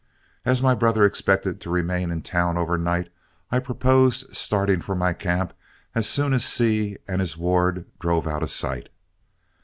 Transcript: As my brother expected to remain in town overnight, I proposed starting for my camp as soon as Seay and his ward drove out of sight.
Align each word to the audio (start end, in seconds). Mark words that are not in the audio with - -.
As 0.45 0.63
my 0.63 0.73
brother 0.73 1.05
expected 1.05 1.61
to 1.61 1.69
remain 1.69 2.09
in 2.09 2.23
town 2.23 2.57
overnight, 2.57 3.09
I 3.51 3.59
proposed 3.59 4.35
starting 4.35 4.81
for 4.81 4.95
my 4.95 5.13
camp 5.13 5.53
as 5.93 6.09
soon 6.09 6.33
as 6.33 6.43
Seay 6.43 6.97
and 7.07 7.21
his 7.21 7.37
ward 7.37 7.85
drove 7.99 8.25
out 8.27 8.41
of 8.41 8.49
sight. 8.49 8.89